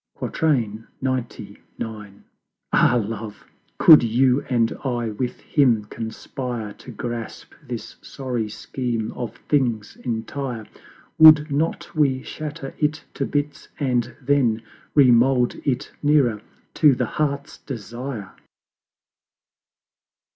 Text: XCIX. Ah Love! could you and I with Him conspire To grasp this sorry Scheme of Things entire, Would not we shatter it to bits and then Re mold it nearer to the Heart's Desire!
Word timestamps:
XCIX. 0.19 0.87
Ah 2.73 2.95
Love! 2.95 3.45
could 3.77 4.01
you 4.01 4.41
and 4.49 4.75
I 4.83 5.09
with 5.11 5.41
Him 5.41 5.85
conspire 5.85 6.73
To 6.73 6.89
grasp 6.89 7.53
this 7.61 7.97
sorry 8.01 8.49
Scheme 8.49 9.11
of 9.11 9.35
Things 9.47 9.97
entire, 9.97 10.65
Would 11.19 11.51
not 11.51 11.93
we 11.95 12.23
shatter 12.23 12.73
it 12.79 13.03
to 13.13 13.27
bits 13.27 13.67
and 13.79 14.15
then 14.19 14.63
Re 14.95 15.11
mold 15.11 15.57
it 15.63 15.91
nearer 16.01 16.41
to 16.73 16.95
the 16.95 17.05
Heart's 17.05 17.59
Desire! 17.59 18.31